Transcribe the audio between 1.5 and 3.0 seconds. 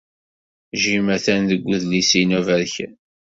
wedlis-inu aberkan.